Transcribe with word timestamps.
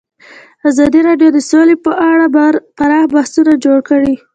ازادي 0.69 1.01
راډیو 1.07 1.29
د 1.33 1.39
سوله 1.49 1.75
په 1.85 1.91
اړه 2.09 2.25
پراخ 2.77 3.05
بحثونه 3.15 3.53
جوړ 3.65 3.79
کړي. 3.89 4.13